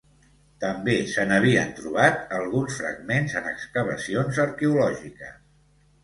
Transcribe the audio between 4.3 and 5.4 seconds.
arqueològiques.